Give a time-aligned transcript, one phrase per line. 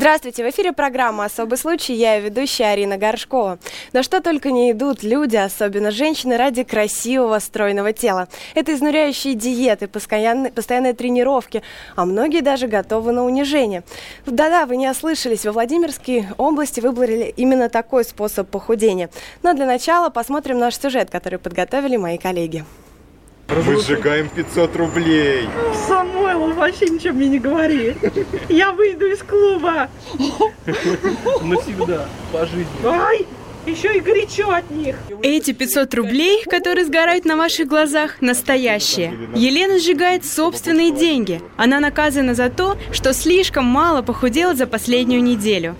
[0.00, 1.92] Здравствуйте, в эфире программа «Особый случай».
[1.92, 3.58] Я ведущая Арина Горшкова.
[3.92, 8.26] На что только не идут люди, особенно женщины, ради красивого, стройного тела.
[8.54, 11.62] Это изнуряющие диеты, постоянные, постоянные тренировки,
[11.96, 13.82] а многие даже готовы на унижение.
[14.24, 19.10] Да-да, вы не ослышались, во Владимирской области выбрали именно такой способ похудения.
[19.42, 22.64] Но для начала посмотрим наш сюжет, который подготовили мои коллеги.
[23.66, 25.48] Мы сжигаем 500 рублей.
[25.88, 27.96] Самойлов вообще ничего мне не говори.
[28.48, 29.88] Я выйду из клуба.
[31.42, 32.66] Навсегда, по жизни.
[32.84, 33.26] Ай,
[33.66, 34.96] еще и горячо от них.
[35.22, 39.14] Эти 500 рублей, которые сгорают на ваших глазах, настоящие.
[39.34, 41.42] Елена сжигает собственные деньги.
[41.56, 45.74] Она наказана за то, что слишком мало похудела за последнюю неделю.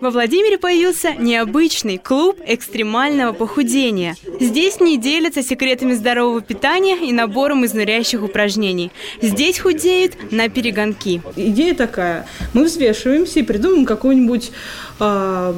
[0.00, 4.14] Во Владимире появился необычный клуб экстремального похудения.
[4.38, 8.92] Здесь не делятся секретами здорового питания и набором изнуряющих упражнений.
[9.20, 11.20] Здесь худеют на перегонки.
[11.34, 12.28] Идея такая.
[12.54, 14.52] Мы взвешиваемся и придумаем какой-нибудь
[15.00, 15.54] э,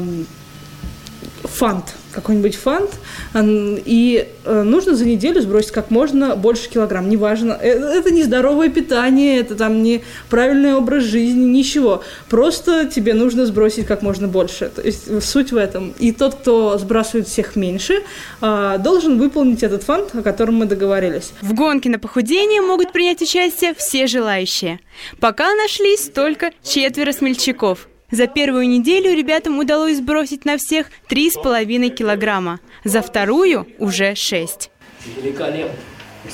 [1.43, 2.91] фант какой-нибудь фант,
[3.35, 7.09] и э, нужно за неделю сбросить как можно больше килограмм.
[7.09, 12.03] Неважно, э, это не здоровое питание, это там не правильный образ жизни, ничего.
[12.29, 14.71] Просто тебе нужно сбросить как можно больше.
[14.75, 15.95] То есть суть в этом.
[15.99, 18.03] И тот, кто сбрасывает всех меньше,
[18.41, 21.33] а, должен выполнить этот фант, о котором мы договорились.
[21.41, 24.81] В гонке на похудение могут принять участие все желающие.
[25.21, 27.90] Пока нашлись только четверо смельчаков.
[28.11, 32.61] За первую неделю ребятам удалось сбросить на всех 3,5 килограмма.
[32.85, 34.71] За вторую уже 6.
[35.17, 35.75] Великолепно.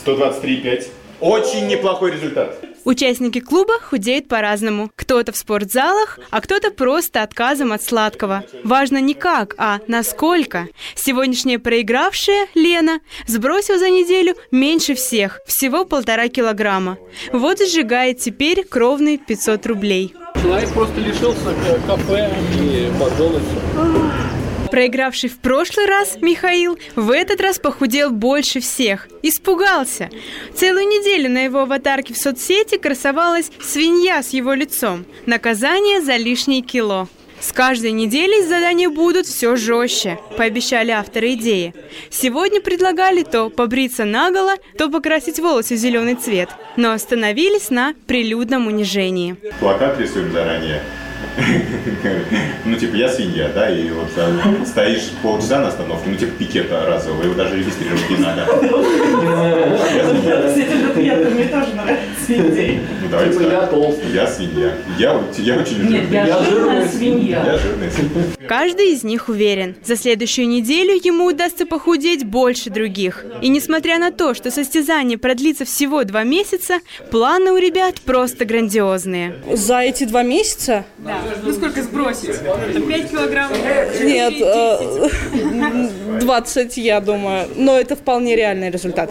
[0.04, 0.88] 123,5.
[1.20, 2.62] Очень неплохой результат.
[2.84, 4.91] Участники клуба худеют по-разному.
[4.94, 8.44] Кто-то в спортзалах, а кто-то просто отказом от сладкого.
[8.62, 10.69] Важно не как, а насколько.
[10.94, 16.98] Сегодняшняя проигравшая, Лена, сбросила за неделю меньше всех, всего полтора килограмма.
[17.32, 20.15] Вот и сжигает теперь кровные 500 рублей.
[20.42, 21.54] Человек просто лишился
[21.86, 24.36] кафе и Макдональдса.
[24.70, 29.08] Проигравший в прошлый раз Михаил в этот раз похудел больше всех.
[29.22, 30.10] Испугался.
[30.54, 35.04] Целую неделю на его аватарке в соцсети красовалась свинья с его лицом.
[35.24, 37.08] Наказание за лишние кило.
[37.41, 41.74] С каждой неделей задания будут все жестче, пообещали авторы идеи.
[42.10, 48.66] Сегодня предлагали то побриться наголо, то покрасить волосы в зеленый цвет, но остановились на прилюдном
[48.66, 49.36] унижении.
[49.60, 50.82] Плакат рисуем заранее.
[52.64, 54.10] Ну, типа, я свинья, да, и вот
[54.66, 58.47] стоишь полчаса на остановке, ну, типа, пикета разового, его даже регистрировать не надо.
[61.30, 62.80] Мне тоже нравится идея.
[63.02, 64.12] Ну, давайте Типа, я толстый.
[64.12, 64.74] Я свинья.
[64.98, 66.26] Я, очень Нет, жирный.
[66.26, 67.44] я жирная свинья.
[67.44, 67.88] Я жирный.
[68.48, 73.24] Каждый из них уверен, за следующую неделю ему удастся похудеть больше других.
[73.42, 76.78] И несмотря на то, что состязание продлится всего два месяца,
[77.10, 79.34] планы у ребят просто грандиозные.
[79.53, 80.84] За эти два месяца?
[81.42, 82.31] Ну сколько сбросить?
[82.31, 83.53] Это 5 килограмм?
[84.03, 87.48] Нет, э, 20, я думаю.
[87.56, 89.10] Но это вполне реальный результат.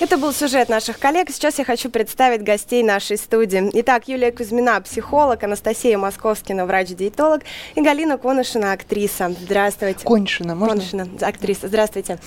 [0.00, 1.28] Это был сюжет наших коллег.
[1.30, 3.70] Сейчас я хочу представить гостей нашей студии.
[3.74, 7.42] Итак, Юлия Кузьмина, психолог, Анастасия Московскина, врач-диетолог
[7.74, 9.30] и Галина Конышина, актриса.
[9.38, 10.02] Здравствуйте.
[10.02, 10.76] Коньшина, можно?
[10.76, 11.68] Конышина, актриса.
[11.68, 12.18] Здравствуйте.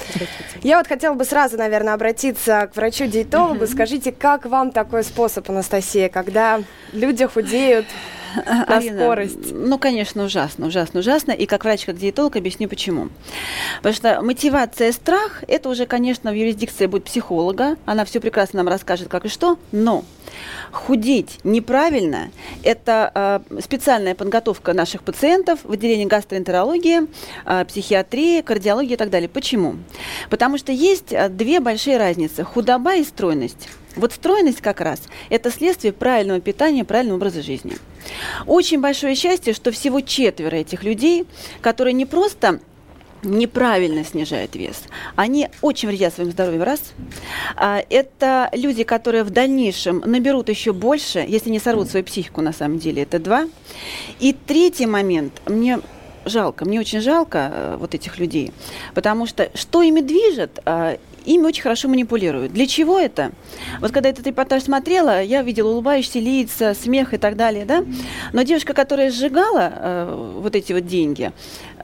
[0.62, 3.66] Я вот хотела бы сразу, наверное, обратиться к врачу-диетологу.
[3.66, 6.62] Скажите, как вам такой способ, Анастасия, когда
[6.92, 7.88] люди худеют
[8.46, 9.52] на Арина, скорость?
[9.52, 11.32] Ну, конечно, ужасно, ужасно, ужасно.
[11.32, 13.10] И как врач, как диетолог объясню почему.
[13.78, 17.78] Потому что мотивация страх, это уже, конечно, в юрисдикции будет психолога.
[17.86, 19.58] Она все прекрасно нам расскажет, как и что.
[19.72, 20.04] Но
[20.72, 22.32] худеть неправильно–
[22.64, 23.12] это
[23.50, 27.08] э, специальная подготовка наших пациентов в отделении гастроэнтерологии,
[27.46, 29.30] э, психиатрии, кардиологии и так далее.
[29.30, 29.76] Почему?
[30.30, 33.70] Потому что есть э, две большие разницы– худоба и стройность.
[33.96, 37.78] Вот стройность как раз– это следствие правильного питания, правильного образа жизни.
[38.48, 41.26] Очень большое счастье, что всего четверо этих людей,
[41.62, 42.60] которые не просто
[43.24, 44.84] неправильно снижают вес.
[45.16, 46.94] Они очень вредят своим здоровью, раз.
[47.56, 52.54] А, Это люди, которые в дальнейшем наберут еще больше, если не сорвут свою психику, на
[52.54, 53.48] самом деле, это два.
[54.20, 55.80] И третий момент, мне
[56.26, 58.54] жалко, мне очень жалко э, вот этих людей,
[58.94, 62.54] потому что что ими движет, а, ими очень хорошо манипулируют.
[62.54, 63.32] Для чего это?
[63.80, 67.84] Вот когда этот репортаж смотрела, я видела улыбающиеся лица, смех и так далее, да?
[68.34, 71.32] Но девушка, которая сжигала э, вот эти вот деньги,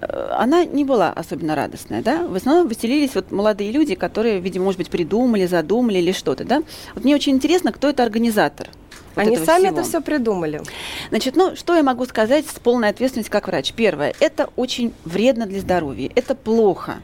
[0.01, 2.27] э, она не была особенно радостная, да?
[2.27, 6.61] В основном веселились вот молодые люди, которые, видимо, может быть, придумали, задумали или что-то, да?
[6.95, 8.69] Вот мне очень интересно, кто это организатор
[9.15, 9.79] вот Они сами всего.
[9.79, 10.61] это все придумали.
[11.09, 13.73] Значит, ну, что я могу сказать с полной ответственностью как врач?
[13.73, 17.01] Первое, это очень вредно для здоровья, это плохо.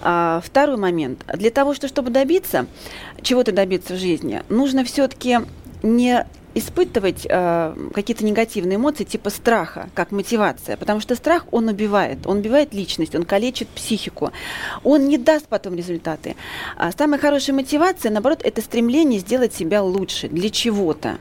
[0.00, 1.24] А, второй момент.
[1.34, 2.66] Для того, что, чтобы добиться,
[3.22, 5.38] чего-то добиться в жизни, нужно все-таки
[5.82, 6.24] не
[6.56, 12.38] испытывать э, какие-то негативные эмоции типа страха, как мотивация, потому что страх, он убивает, он
[12.38, 14.32] убивает личность, он калечит психику,
[14.82, 16.34] он не даст потом результаты.
[16.78, 21.18] А самая хорошая мотивация, наоборот, это стремление сделать себя лучше для чего-то.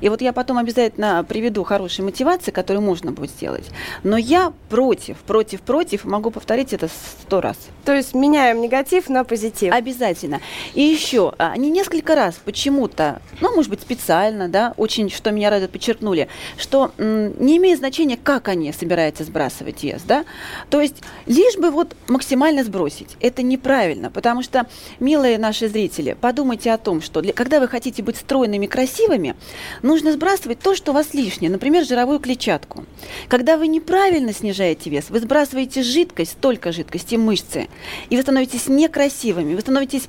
[0.00, 3.70] И вот я потом обязательно приведу хорошие мотивации, которые можно будет сделать.
[4.02, 7.56] Но я против, против, против, могу повторить это сто раз.
[7.84, 9.72] То есть меняем негатив на позитив.
[9.72, 10.40] Обязательно.
[10.74, 15.50] И еще, а, они несколько раз почему-то, ну, может быть, специально, да, очень, что меня
[15.50, 20.24] радует, подчеркнули, что м, не имеет значения, как они собираются сбрасывать вес, да,
[20.70, 23.16] то есть лишь бы вот максимально сбросить.
[23.20, 24.66] Это неправильно, потому что,
[25.00, 29.34] милые наши зрители, подумайте о том, что для, когда вы хотите быть стройными, красивыми,
[29.82, 32.84] нужно сбрасывать то, что у вас лишнее, например, жировую клетчатку.
[33.28, 37.68] Когда вы неправильно снижаете вес, вы сбрасываете жидкость, столько жидкости, мышцы,
[38.10, 40.08] и вы становитесь некрасивыми, вы становитесь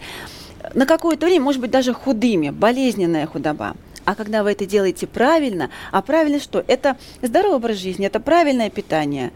[0.73, 3.75] на какое-то время, может быть, даже худыми, болезненная худоба.
[4.05, 6.63] А когда вы это делаете правильно, а правильно что?
[6.67, 9.31] Это здоровый образ жизни, это правильное питание.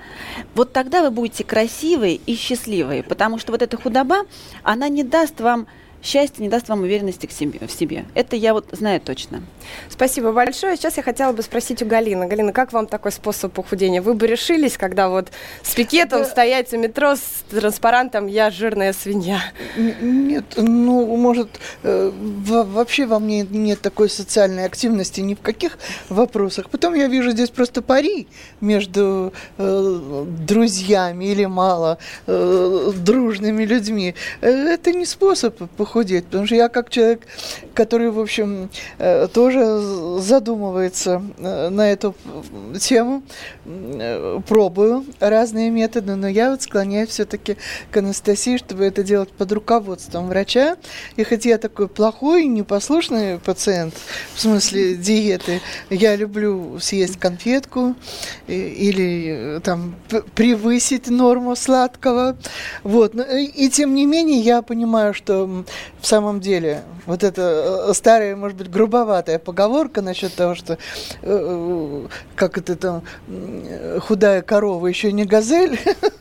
[0.55, 4.25] Вот тогда вы будете красивые и счастливые, потому что вот эта худоба,
[4.63, 5.67] она не даст вам
[6.07, 8.05] счастья, не даст вам уверенности к себе, в себе.
[8.15, 9.43] Это я вот знаю точно.
[9.89, 10.77] Спасибо большое.
[10.77, 12.27] Сейчас я хотела бы спросить у Галины.
[12.27, 14.01] Галина, как вам такой способ похудения?
[14.01, 15.29] Вы бы решились, когда вот
[15.63, 19.41] с пикетом стоять у метро с транспарантом «Я жирная свинья»?
[19.77, 21.49] Нет, ну, может,
[21.83, 25.77] э, во- вообще во мне нет такой социальной активности ни в каких
[26.09, 26.69] вопросах.
[26.69, 28.27] Потом я вижу здесь просто пари
[28.61, 34.15] между э, друзьями или мало э, дружными людьми.
[34.41, 35.61] Это не способ
[35.97, 37.21] похудеть, потому что я как человек,
[37.73, 39.79] который, в общем, э, тоже
[40.19, 42.15] задумывается э, на эту
[42.79, 43.23] тему,
[43.65, 47.57] э, пробую разные методы, но я вот склоняюсь все-таки
[47.91, 50.77] к Анастасии, чтобы это делать под руководством врача.
[51.15, 53.95] И хоть я такой плохой, непослушный пациент,
[54.35, 57.95] в смысле диеты, я люблю съесть конфетку
[58.47, 59.95] или там
[60.35, 62.37] превысить норму сладкого.
[62.83, 63.15] Вот.
[63.15, 65.65] И тем не менее я понимаю, что
[65.99, 70.77] в самом деле вот эта э, старая, может быть, грубоватая поговорка насчет того, что э,
[71.21, 73.03] э, как это там
[74.01, 75.79] худая корова еще не газель,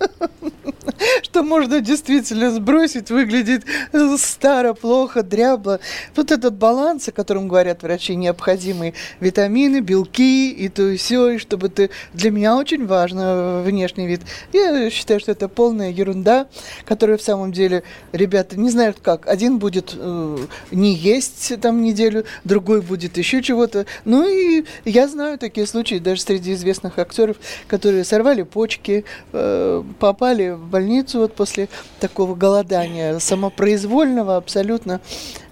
[1.23, 5.81] что можно действительно сбросить, выглядит э, старо, плохо, дрябло.
[6.15, 11.39] Вот этот баланс, о котором говорят врачи, необходимые витамины, белки и то и все, и
[11.39, 11.91] чтобы ты...
[12.15, 14.23] Для меня очень важно э, внешний вид.
[14.53, 16.49] Я считаю, что это полная ерунда,
[16.85, 17.83] которая в самом деле,
[18.13, 19.27] ребята не знают как.
[19.27, 20.39] Один будет э,
[20.71, 23.87] не есть там неделю, другой будет еще чего-то.
[24.05, 27.37] Ну и я знаю такие случаи даже среди известных актеров,
[27.69, 30.86] которые сорвали почки, э, попали в больницу
[31.19, 31.69] вот после
[32.01, 35.01] такого голодания самопроизвольного абсолютно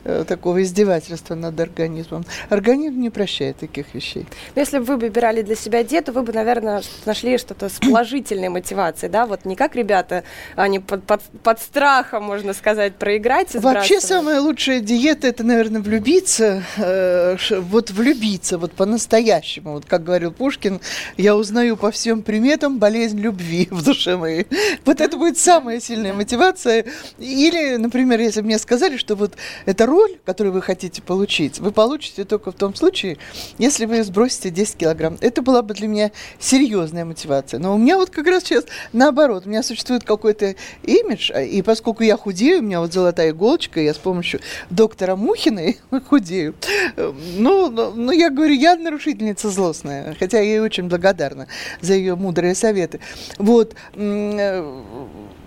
[0.04, 2.24] такого издевательства над организмом.
[2.48, 4.26] Организм не прощает таких вещей.
[4.54, 8.48] Но если бы вы выбирали для себя диету, вы бы, наверное, нашли что-то с положительной
[8.48, 9.26] мотивацией, да?
[9.26, 10.24] Вот не как ребята,
[10.56, 16.62] они под, под, под страхом, можно сказать, проиграть Вообще самая лучшая диета это, наверное, влюбиться,
[16.76, 19.72] э, вот влюбиться, вот по-настоящему.
[19.72, 20.80] Вот как говорил Пушкин,
[21.16, 24.46] я узнаю по всем приметам болезнь любви в душе моей.
[24.84, 26.84] Вот это будет самая сильная мотивация.
[27.18, 29.34] Или, например, если бы мне сказали, что вот
[29.66, 33.16] эта роль, которую вы хотите получить, вы получите только в том случае,
[33.58, 35.16] если вы сбросите 10 килограмм.
[35.20, 36.10] Это была бы для меня
[36.40, 37.60] серьезная мотивация.
[37.60, 39.46] Но у меня вот как раз сейчас наоборот.
[39.46, 43.80] У меня существует какой-то имидж, а- и поскольку я худею, у меня вот золотая иголочка,
[43.80, 46.54] я с помощью доктора Мухиной худею.
[46.96, 51.46] Ну, ну, ну, я говорю, я нарушительница злостная, хотя я ей очень благодарна
[51.80, 52.98] за ее мудрые советы.
[53.38, 53.74] Вот.
[53.94, 54.80] э,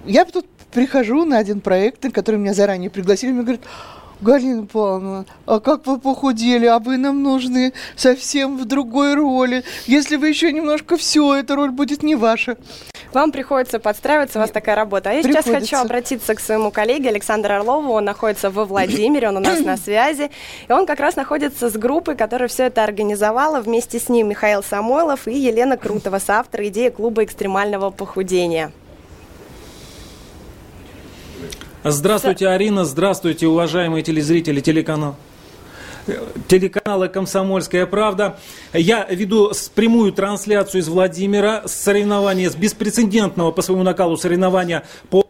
[0.06, 3.62] Я тут прихожу на один проект, на который меня заранее пригласили, мне говорят,
[4.22, 9.64] Галина Павловна, а как вы похудели, а вы нам нужны совсем в другой роли.
[9.86, 12.58] Если вы еще немножко все, эта роль будет не ваша.
[13.14, 15.10] Вам приходится подстраиваться, у вас такая работа.
[15.10, 15.76] А я сейчас Приходится.
[15.76, 17.94] хочу обратиться к своему коллеге Александру Орлову.
[17.94, 20.30] Он находится во Владимире, он у нас на связи.
[20.68, 23.62] И он как раз находится с группой, которая все это организовала.
[23.62, 28.72] Вместе с ним Михаил Самойлов и Елена Крутова, соавтор идеи клуба экстремального похудения.
[31.84, 32.86] Здравствуйте, Арина.
[32.86, 35.16] Здравствуйте, уважаемые телезрители телеканала.
[36.48, 38.40] Телеканала «Комсомольская правда».
[38.74, 45.27] Я веду прямую трансляцию из Владимира с соревнования, с беспрецедентного по своему накалу соревнования по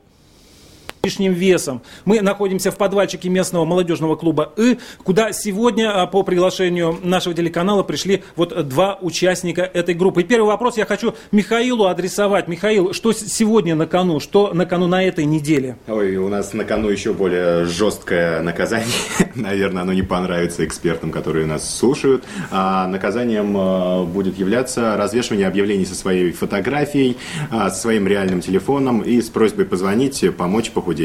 [1.08, 1.82] лишним весом.
[2.04, 7.82] Мы находимся в подвальчике местного молодежного клуба «И», куда сегодня а, по приглашению нашего телеканала
[7.84, 10.22] пришли вот два участника этой группы.
[10.22, 12.50] И первый вопрос я хочу Михаилу адресовать.
[12.50, 14.20] Михаил, что сегодня на кону?
[14.20, 15.78] Что на кону на этой неделе?
[15.88, 18.88] Ой, у нас на кону еще более жесткое наказание.
[19.36, 22.26] Наверное, оно не понравится экспертам, которые нас слушают.
[22.52, 27.16] А наказанием а, будет являться развешивание объявлений со своей фотографией,
[27.50, 30.97] а, со своим реальным телефоном и с просьбой позвонить, помочь похудеть.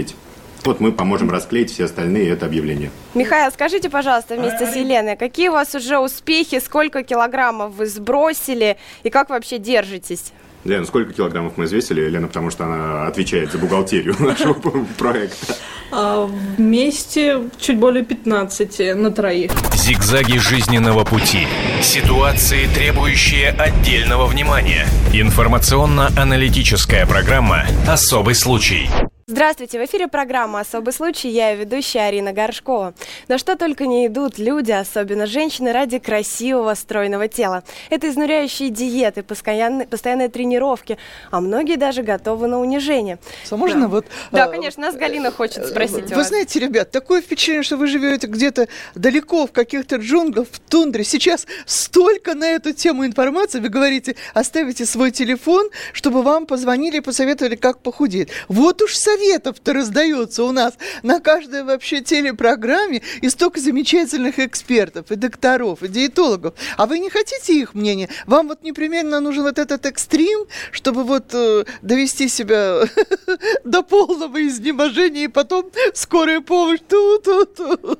[0.65, 2.91] Вот мы поможем расклеить все остальные это объявление.
[3.15, 8.77] Михаил, скажите, пожалуйста, вместе с Еленой, какие у вас уже успехи, сколько килограммов вы сбросили
[9.03, 10.33] и как вообще держитесь?
[10.65, 12.09] Лена, сколько килограммов мы взвесили?
[12.09, 14.55] Лена, потому что она отвечает за бухгалтерию нашего
[14.97, 15.57] проекта.
[15.91, 19.51] А, вместе чуть более 15 на троих.
[19.75, 21.47] Зигзаги жизненного пути.
[21.83, 24.87] Ситуации, требующие отдельного внимания.
[25.13, 28.89] Информационно-аналитическая программа «Особый случай».
[29.33, 31.31] Здравствуйте, в эфире программа «Особый случай».
[31.31, 32.93] Я ведущая Арина Горшкова.
[33.29, 37.65] На что только не идут люди, особенно женщины, ради красивого, стройного тела.
[37.89, 40.99] Это изнуряющие диеты, постоянные, постоянные тренировки,
[41.31, 43.19] а многие даже готовы на унижение.
[43.51, 43.89] А можно да.
[43.89, 44.07] вот...
[44.33, 48.27] Да, а, конечно, нас Галина хочет спросить Вы знаете, ребят, такое впечатление, что вы живете
[48.27, 51.05] где-то далеко в каких-то джунглях, в тундре.
[51.05, 53.61] Сейчас столько на эту тему информации.
[53.61, 58.29] Вы говорите, оставите свой телефон, чтобы вам позвонили и посоветовали, как похудеть.
[58.49, 65.11] Вот уж совет советов-то раздается у нас на каждой вообще телепрограмме и столько замечательных экспертов
[65.11, 66.55] и докторов, и диетологов.
[66.77, 68.09] А вы не хотите их мнение?
[68.27, 72.83] Вам вот непременно нужен вот этот экстрим, чтобы вот э, довести себя
[73.65, 76.81] до полного изнеможения и потом скорая помощь.
[76.89, 77.99] Ту-ту-ту.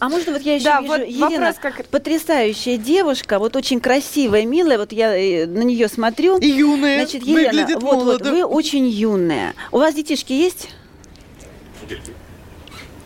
[0.00, 3.80] А можно вот я еще Да, вижу, вот Елена, вопрос как- потрясающая девушка, вот очень
[3.80, 6.38] красивая, милая, вот я э, на нее смотрю.
[6.38, 9.54] И юная, Значит, Елена, вот, вот, вы очень юная.
[9.72, 10.68] У вас детишки есть?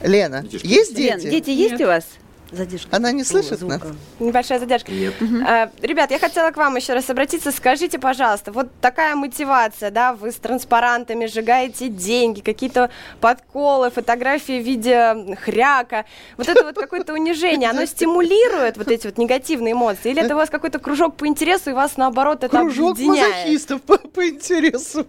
[0.03, 0.67] Лена, Детишки.
[0.67, 1.31] есть Лен, дети?
[1.31, 2.05] дети есть у вас?
[2.51, 2.97] Задержка.
[2.97, 3.81] Она не слышит нас?
[4.19, 4.91] Небольшая задержка.
[4.91, 5.15] Нет.
[5.47, 7.53] А, Ребят, я хотела к вам еще раз обратиться.
[7.53, 12.91] Скажите, пожалуйста, вот такая мотивация, да, вы с транспарантами сжигаете деньги, какие-то
[13.21, 16.07] подколы, фотографии в виде хряка.
[16.37, 20.11] Вот это вот какое-то унижение, оно стимулирует вот эти вот негативные эмоции?
[20.11, 23.35] Или это у вас какой-то кружок по интересу, и вас наоборот это Кружок объединяет?
[23.37, 25.07] мазохистов по, по интересу.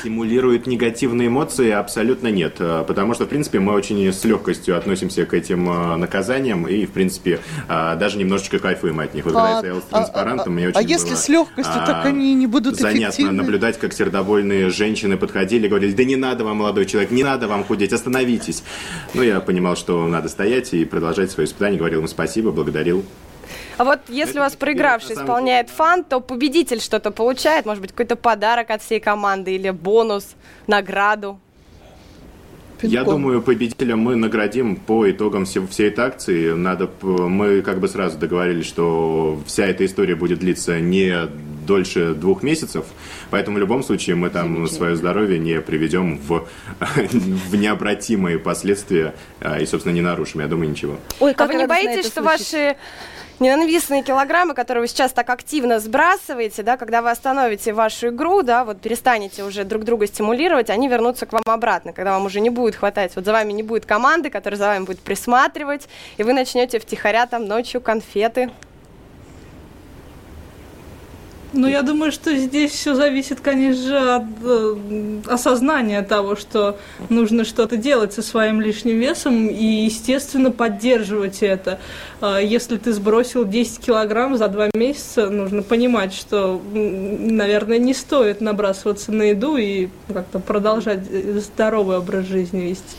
[0.00, 1.70] Стимулирует негативные эмоции?
[1.70, 2.56] Абсолютно нет.
[2.58, 6.86] Э, Потому что, в принципе, мы очень с легкостью относимся к этим э, наказаниям и,
[6.86, 9.24] в принципе, э, даже немножечко кайфуем от них.
[9.24, 11.82] Вот когда А- я стоял с а- транспарантом, а- мне очень а если с легкостью,
[11.82, 16.16] а, так они не будут Занятно наблюдать, как сердобольные женщины подходили и говорили, да не
[16.16, 18.62] надо вам, молодой человек, не надо вам худеть, остановитесь.
[19.14, 21.78] Ну, я понимал, что надо стоять и продолжать свое испытание.
[21.78, 23.04] Говорил им спасибо, благодарил.
[23.76, 27.90] А вот если у вас Это проигравший исполняет фан, то победитель что-то получает, может быть,
[27.90, 30.34] какой-то подарок от всей команды или бонус,
[30.66, 31.40] награду.
[32.86, 36.52] Я думаю, победителя мы наградим по итогам всей, этой акции.
[36.52, 41.28] Надо, мы как бы сразу договорились, что вся эта история будет длиться не
[41.64, 42.84] дольше двух месяцев,
[43.30, 46.46] поэтому в любом случае мы там свое здоровье не приведем в,
[47.00, 50.40] в необратимые последствия а, и, собственно, не нарушим.
[50.40, 50.98] Я думаю, ничего.
[51.20, 52.52] Ой, А как вы не боитесь, что слышать.
[52.52, 52.76] ваши
[53.40, 58.64] ненавистные килограммы, которые вы сейчас так активно сбрасываете, да, когда вы остановите вашу игру, да,
[58.64, 62.50] вот перестанете уже друг друга стимулировать, они вернутся к вам обратно, когда вам уже не
[62.50, 66.32] будет хватать, вот за вами не будет команды, которая за вами будет присматривать, и вы
[66.32, 68.50] начнете втихаря там ночью конфеты.
[71.56, 76.76] Ну, я думаю, что здесь все зависит, конечно от э, осознания того, что
[77.10, 81.78] нужно что-то делать со своим лишним весом и, естественно, поддерживать это.
[82.20, 88.40] А Если ты сбросил 10 килограмм за два месяца, нужно понимать, что, наверное, не стоит
[88.40, 92.96] набрасываться на еду и как-то продолжать э, здоровый образ жизни вести.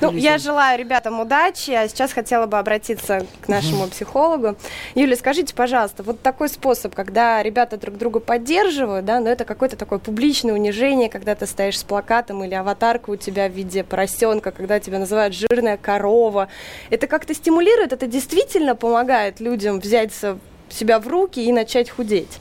[0.00, 4.56] Ну, я желаю ребятам удачи, а сейчас хотела бы обратиться к нашему психологу.
[4.94, 9.76] Юля, скажите, пожалуйста, вот такой способ, когда ребята друг друга поддерживают, да, но это какое-то
[9.76, 14.50] такое публичное унижение, когда ты стоишь с плакатом или аватарка у тебя в виде поросенка,
[14.50, 16.48] когда тебя называют жирная корова.
[16.90, 20.38] Это как-то стимулирует, это действительно помогает людям взять со-
[20.72, 22.38] себя в руки и начать худеть?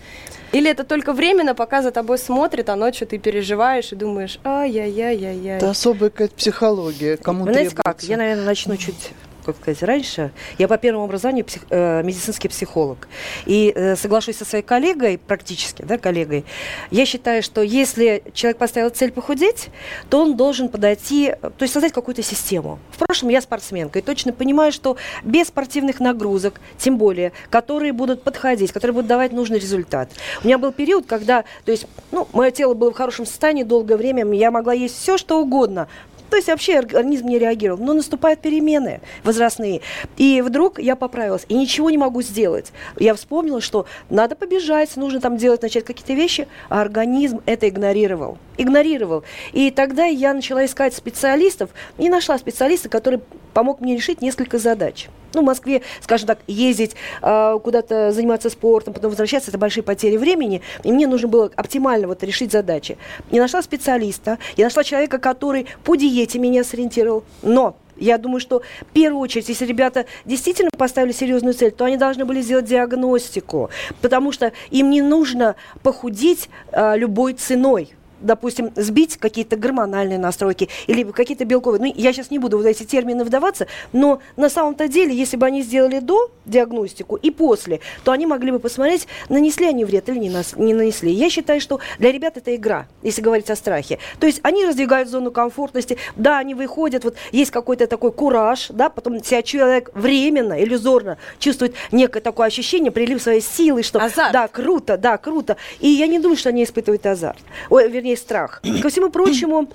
[0.53, 5.57] Или это только временно, пока за тобой смотрят, а ночью ты переживаешь и думаешь, ай-яй-яй-яй-яй.
[5.57, 7.17] Это особая какая-то психология.
[7.17, 8.01] Кому Вы знаете как?
[8.03, 9.12] Я, наверное, начну чуть
[9.48, 10.32] как сказать, раньше.
[10.58, 13.08] Я по первому образованию псих, э, медицинский психолог.
[13.46, 16.46] И э, соглашусь со своей коллегой, практически, да, коллегой,
[16.92, 19.70] я считаю, что если человек поставил цель похудеть,
[20.10, 22.80] то он должен подойти, то есть создать какую-то систему.
[22.92, 28.24] В прошлом я спортсменка и точно понимаю, что без спортивных нагрузок, тем более, которые будут
[28.24, 30.10] подходить, которые будут давать нужный результат.
[30.44, 33.96] У меня был период, когда, то есть, ну, мое тело было в хорошем состоянии долгое
[33.96, 35.88] время, я могла есть все, что угодно,
[36.29, 37.84] то есть вообще организм не реагировал.
[37.84, 39.81] Но наступают перемены возрастные.
[40.17, 41.46] И вдруг я поправилась.
[41.48, 42.72] И ничего не могу сделать.
[42.98, 46.48] Я вспомнила, что надо побежать, нужно там делать, начать какие-то вещи.
[46.69, 48.38] А организм это игнорировал.
[48.57, 49.24] Игнорировал.
[49.53, 51.69] И тогда я начала искать специалистов.
[51.98, 53.22] И нашла специалиста, который
[53.53, 55.07] помог мне решить несколько задач.
[55.34, 60.17] Ну, в Москве, скажем так, ездить э, куда-то заниматься спортом, потом возвращаться, это большие потери
[60.17, 60.62] времени.
[60.84, 62.98] И мне нужно было оптимально вот решить задачи.
[63.29, 67.24] Я нашла специалиста, я нашла человека, который по диете меня сориентировал.
[67.42, 71.98] Но я думаю, что в первую очередь, если ребята действительно поставили серьезную цель, то они
[71.98, 73.70] должны были сделать диагностику,
[74.02, 81.04] потому что им не нужно похудеть э, любой ценой допустим, сбить какие-то гормональные настройки или
[81.04, 81.82] какие-то белковые.
[81.82, 85.46] Ну, я сейчас не буду в эти термины вдаваться, но на самом-то деле, если бы
[85.46, 90.20] они сделали до диагностику и после, то они могли бы посмотреть, нанесли они вред или
[90.20, 91.12] не, нас, не нанесли.
[91.12, 94.00] Я считаю, что для ребят это игра, если говорить о страхе.
[94.20, 98.90] То есть они раздвигают зону комфортности, да, они выходят, вот есть какой-то такой кураж, да,
[98.90, 104.34] потом себя человек временно, иллюзорно чувствует некое такое ощущение, прилив своей силы, что азарт.
[104.34, 105.58] да, круто, да, круто.
[105.80, 107.40] И я не думаю, что они испытывают азарт.
[107.70, 108.62] Ой, вернее, вернее, страх.
[108.82, 109.70] Ко всему прочему,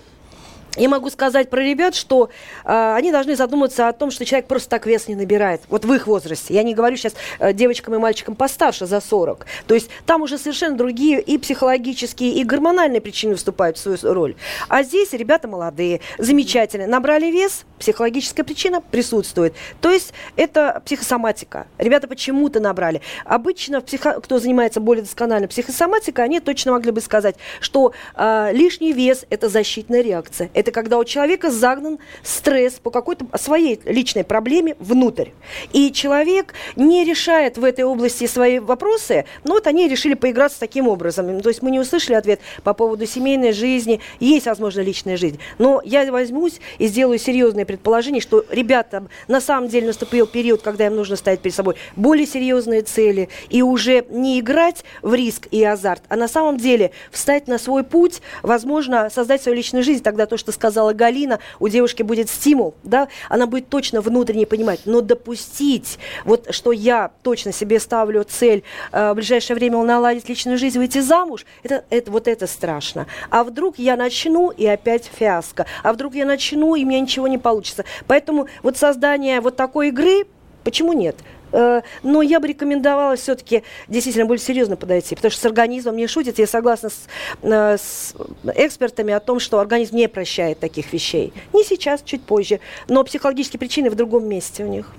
[0.76, 2.31] я могу сказать про ребят, что
[2.64, 5.61] э, они должны задуматься о том, что человек просто так вес не набирает.
[5.69, 6.55] Вот в их возрасте.
[6.55, 9.47] Я не говорю сейчас э, девочкам и мальчикам постарше, за 40.
[9.67, 14.35] То есть там уже совершенно другие и психологические, и гормональные причины вступают в свою роль.
[14.69, 16.88] А здесь ребята молодые, замечательные.
[16.88, 19.55] Набрали вес, психологическая причина присутствует.
[19.83, 21.67] То есть это психосоматика.
[21.76, 23.02] Ребята почему-то набрали.
[23.26, 24.21] Обычно, психо...
[24.23, 29.50] кто занимается более досконально психосоматикой, они точно могли бы сказать, что э, лишний вес– это
[29.50, 35.31] защитная реакция это когда у человека загнан стресс по какой-то своей личной проблеме внутрь.
[35.73, 40.87] И человек не решает в этой области свои вопросы, но вот они решили поиграться таким
[40.87, 41.40] образом.
[41.40, 45.38] То есть мы не услышали ответ по поводу семейной жизни, есть, возможно, личная жизнь.
[45.59, 50.87] Но я возьмусь и сделаю серьезное предположение, что ребята на самом деле наступил период, когда
[50.87, 55.64] им нужно ставить перед собой более серьезные цели и уже не играть в риск и
[55.64, 60.26] азарт, а на самом деле встать на свой путь, возможно, создать свою личную жизнь, тогда
[60.26, 65.00] то, что сказала Галина, у девушки будет стимул, да, она будет точно внутренне понимать, но
[65.00, 68.62] допустить, вот что я точно себе ставлю цель
[68.93, 73.06] э, в ближайшее время наладить личную жизнь, выйти замуж, это, это, вот это страшно.
[73.30, 75.67] А вдруг я начну, и опять фиаско.
[75.82, 77.84] А вдруг я начну, и у меня ничего не получится.
[78.06, 80.26] Поэтому вот создание вот такой игры,
[80.65, 81.17] почему нет?
[81.52, 86.06] Э, но я бы рекомендовала все-таки действительно более серьезно подойти, потому что с организмом не
[86.06, 86.38] шутит.
[86.38, 87.06] Я согласна с,
[87.43, 88.15] э, с
[88.54, 91.32] экспертами о том, что организм не прощает таких вещей.
[91.52, 94.93] Не сейчас, чуть позже, но психологические причины в другом месте у них.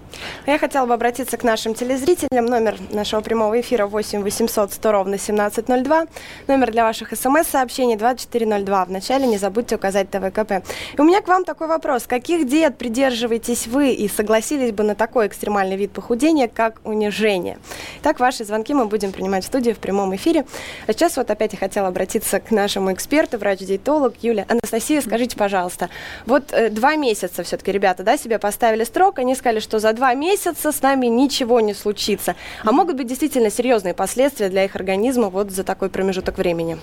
[0.46, 2.46] Я хотела бы обратиться к нашим телезрителям.
[2.46, 6.06] Номер нашего прямого эфира 8 800 100 ровно 1702.
[6.48, 8.86] Номер для ваших смс-сообщений 2402.
[8.86, 10.64] Вначале не забудьте указать ТВКП.
[10.98, 12.04] И у меня к вам такой вопрос.
[12.04, 17.58] Каких диет придерживаетесь вы и согласились бы на такой экстремальный вид похудения, как унижение?
[18.02, 20.46] Так, ваши звонки мы будем принимать в студии в прямом эфире.
[20.88, 24.46] А сейчас вот опять я хотела обратиться к нашему эксперту, врач-диетолог Юлия.
[24.50, 25.90] Анастасия, скажите, пожалуйста,
[26.26, 30.14] вот э, два месяца все-таки ребята, да, себе поставили строк, они сказали, что за два
[30.14, 32.36] месяца с нами ничего не случится.
[32.64, 36.78] А могут быть действительно серьезные последствия для их организма вот за такой промежуток времени.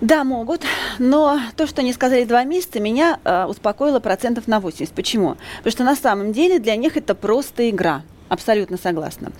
[0.00, 0.62] Да, могут,
[1.00, 4.94] но то, что они сказали два месяца, меня э, успокоило процентов на 80.
[4.94, 5.36] Почему?
[5.58, 8.02] Потому что на самом деле для них это просто игра.
[8.28, 9.32] Абсолютно согласна.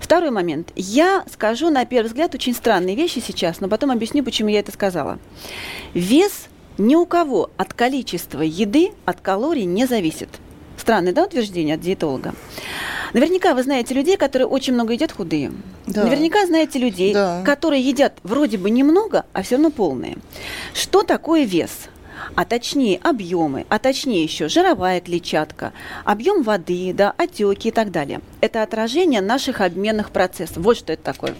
[0.00, 0.70] Второй момент.
[0.76, 4.72] Я скажу на первый взгляд очень странные вещи сейчас, но потом объясню, почему я это
[4.72, 5.18] сказала.
[5.94, 10.28] Вес ни у кого от количества еды, от калорий не зависит.
[10.76, 12.34] Странное, да, утверждение от диетолога?
[13.12, 15.52] Наверняка вы знаете людей, которые очень много едят худые.
[15.86, 16.02] Да.
[16.02, 17.42] Наверняка знаете людей, да.
[17.44, 20.18] которые едят вроде бы немного, а все равно полные.
[20.74, 21.88] Что такое вес?
[22.34, 25.72] А точнее объемы, а точнее еще жировая клетчатка,
[26.04, 28.20] объем воды, да, отеки и так далее.
[28.40, 30.58] Это отражение наших обменных процессов.
[30.58, 31.34] Вот что это такое.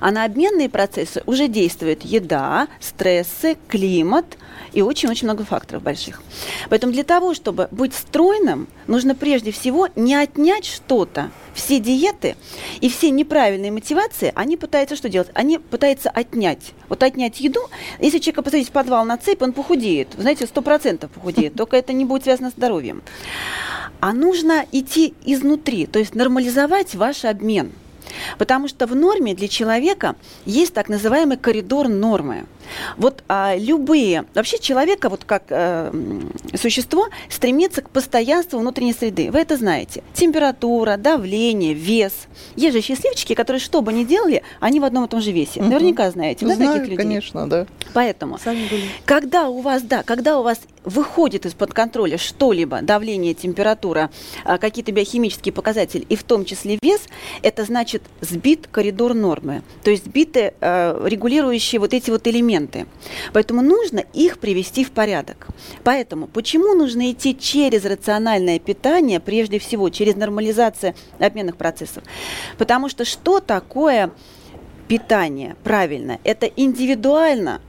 [0.00, 4.38] А на обменные процессы уже действует еда, стрессы, климат
[4.72, 6.22] и очень-очень много факторов больших.
[6.70, 11.30] Поэтому для того, чтобы быть стройным, нужно прежде всего не отнять что-то.
[11.54, 12.36] Все диеты
[12.80, 15.28] и все неправильные мотивации, они пытаются что делать?
[15.34, 16.72] Они пытаются отнять.
[16.88, 17.60] Вот отнять еду.
[17.98, 20.08] Если человека посадить в подвал на цепь, он похудеет.
[20.16, 21.54] Знаете, сто процентов похудеет.
[21.54, 23.02] Только это не будет связано с здоровьем.
[24.00, 27.72] а нужно идти изнутри, то есть нормализовать ваш обмен.
[28.38, 32.46] Потому что в норме для человека есть так называемый коридор нормы.
[32.96, 35.92] Вот а, любые, вообще человека, вот как э,
[36.54, 39.30] существо, стремится к постоянству внутренней среды.
[39.30, 40.02] Вы это знаете.
[40.14, 42.12] Температура, давление, вес.
[42.56, 45.60] Есть же счастливчики, которые что бы ни делали, они в одном и том же весе.
[45.60, 45.68] Угу.
[45.68, 46.96] Наверняка знаете, да, Знаю, таких людей?
[46.96, 47.66] конечно, да.
[47.94, 48.38] Поэтому,
[49.04, 54.10] когда у вас, да, когда у вас выходит из-под контроля что-либо, давление, температура,
[54.44, 57.02] а, какие-то биохимические показатели, и в том числе вес,
[57.42, 62.57] это значит сбит коридор нормы, то есть сбиты э, регулирующие вот эти вот элементы.
[63.32, 65.48] Поэтому нужно их привести в порядок.
[65.84, 72.02] Поэтому почему нужно идти через рациональное питание, прежде всего через нормализацию обменных процессов?
[72.56, 74.10] Потому что что такое
[74.88, 76.18] питание правильно?
[76.24, 77.60] Это индивидуально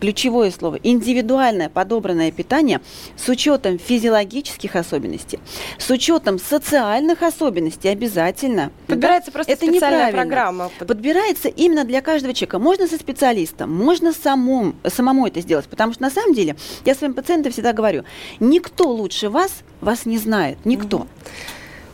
[0.00, 2.80] ключевое слово, индивидуальное подобранное питание
[3.16, 5.38] с учетом физиологических особенностей,
[5.78, 8.70] с учетом социальных особенностей обязательно.
[8.86, 10.22] Подбирается просто это специальная неправильно.
[10.22, 10.70] программа.
[10.78, 12.58] Подбирается именно для каждого человека.
[12.58, 17.14] Можно со специалистом, можно самому, самому это сделать, потому что на самом деле я своим
[17.14, 18.04] пациентам всегда говорю,
[18.40, 21.06] никто лучше вас вас не знает, никто.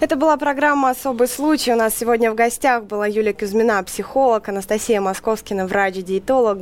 [0.00, 1.72] Это была программа «Особый случай».
[1.72, 6.58] У нас сегодня в гостях была Юлия Кузьмина, психолог, Анастасия Московскина, врач-диетолог,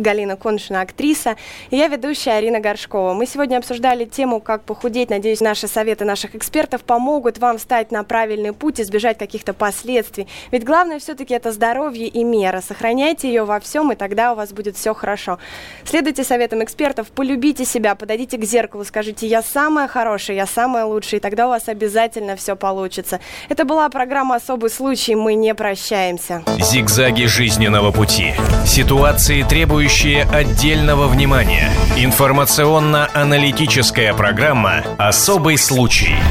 [0.00, 1.36] Галина Коншина, актриса,
[1.70, 3.12] и я ведущая Арина Горшкова.
[3.12, 5.10] Мы сегодня обсуждали тему, как похудеть.
[5.10, 10.26] Надеюсь, наши советы наших экспертов помогут вам встать на правильный путь, избежать каких-то последствий.
[10.50, 12.60] Ведь главное все-таки это здоровье и мера.
[12.60, 15.38] Сохраняйте ее во всем, и тогда у вас будет все хорошо.
[15.84, 21.20] Следуйте советам экспертов, полюбите себя, подойдите к зеркалу, скажите «я самая хорошая, я самая лучшая»,
[21.20, 23.20] и тогда у вас обязательно все получится.
[23.48, 25.14] Это была программа «Особый случай».
[25.14, 26.42] Мы не прощаемся.
[26.58, 28.34] Зигзаги жизненного пути.
[28.66, 29.42] Ситуации,
[29.82, 31.72] требующие отдельного внимания.
[31.96, 36.14] Информационно-аналитическая программа «Особый случай».